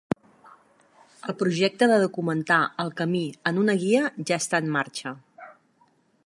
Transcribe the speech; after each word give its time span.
El 1.31 1.35
projecte 1.41 1.87
de 1.91 1.99
documentar 2.05 2.57
El 2.85 2.89
Camí 3.03 3.23
en 3.51 3.61
una 3.65 3.77
guia 3.85 4.09
ja 4.31 4.41
està 4.45 4.63
en 4.65 4.73
marxa. 4.79 5.15